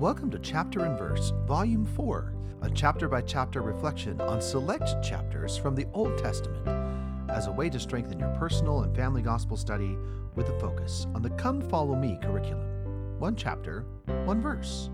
[0.00, 5.58] Welcome to Chapter and Verse, Volume 4, a chapter by chapter reflection on select chapters
[5.58, 6.66] from the Old Testament
[7.28, 9.98] as a way to strengthen your personal and family gospel study
[10.36, 13.18] with a focus on the Come Follow Me curriculum.
[13.18, 13.84] One chapter,
[14.24, 14.88] one verse.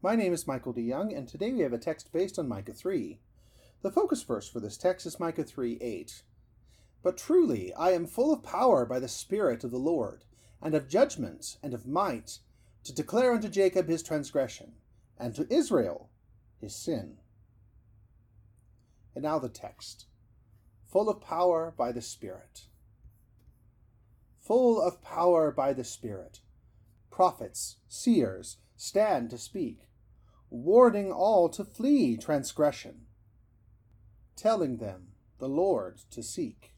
[0.00, 0.82] My name is Michael D.
[0.82, 3.18] Young, and today we have a text based on Micah 3.
[3.82, 6.22] The focus verse for this text is Micah 3 8.
[7.02, 10.22] But truly, I am full of power by the Spirit of the Lord,
[10.62, 12.38] and of judgment, and of might,
[12.84, 14.72] to declare unto Jacob his transgression,
[15.18, 16.10] and to Israel
[16.60, 17.16] his sin.
[19.14, 20.06] And now the text
[20.86, 22.66] full of power by the Spirit.
[24.40, 26.40] Full of power by the Spirit.
[27.10, 29.90] Prophets, seers, stand to speak
[30.50, 33.06] warning all to flee transgression,
[34.36, 35.08] telling them
[35.38, 36.74] the Lord to seek.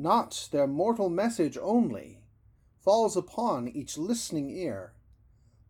[0.00, 2.22] Not their mortal message only
[2.78, 4.94] falls upon each listening ear.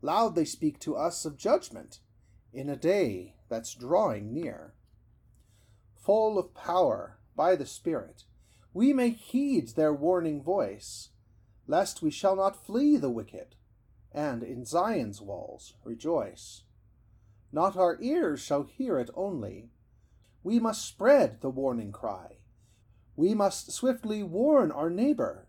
[0.02, 2.00] Loud they speak to us of judgment
[2.52, 4.74] in a day that's drawing near.
[5.96, 8.24] Full of power by the Spirit,
[8.74, 11.08] we may heed their warning voice,
[11.66, 13.56] lest we shall not flee the wicked
[14.12, 16.64] and in Zion's walls rejoice.
[17.50, 19.70] Not our ears shall hear it only.
[20.42, 22.38] We must spread the warning cry.
[23.18, 25.48] We must swiftly warn our neighbor,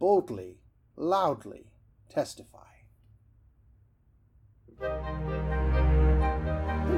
[0.00, 0.58] boldly,
[0.96, 1.70] loudly
[2.08, 2.58] testify.
[4.80, 5.04] Thank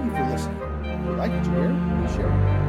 [0.07, 0.59] you for listening.
[0.85, 2.68] If you like what you hear, share.